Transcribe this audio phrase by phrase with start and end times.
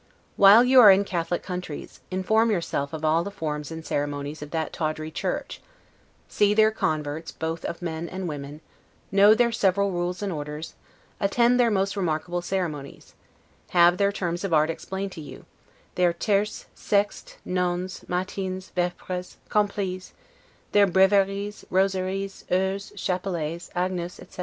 [0.35, 4.49] While you are in Catholic countries, inform yourself of all the forms and ceremonies of
[4.49, 5.61] that tawdry church;
[6.27, 8.61] see their converts both of men and women,
[9.11, 10.73] know their several rules and orders,
[11.19, 13.13] attend their most remarkable ceremonies;
[13.77, 15.45] have their terms of art explained to you,
[15.93, 20.13] their 'tierce, sexte, nones, matines; vepres, complies';
[20.71, 24.39] their 'breviares, rosaires, heures, chapelets, agnus', etc.